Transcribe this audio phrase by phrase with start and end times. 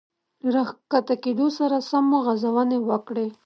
[0.43, 3.27] له را ښکته کېدو سره سم مو غځونې وکړې.